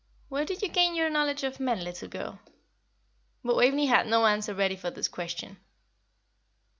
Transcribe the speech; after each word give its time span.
"Where 0.29 0.45
did 0.45 0.63
you 0.63 0.67
gain 0.67 0.95
your 0.95 1.11
knowledge 1.11 1.43
of 1.43 1.59
men, 1.59 1.83
little 1.83 2.07
girl?" 2.07 2.39
But 3.43 3.55
Waveney 3.55 3.85
had 3.85 4.07
no 4.07 4.25
answer 4.25 4.51
ready 4.55 4.75
for 4.75 4.89
this 4.89 5.07
question. 5.07 5.57